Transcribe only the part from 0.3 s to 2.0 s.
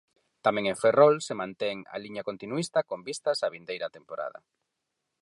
Tamén en Ferrol se mantén a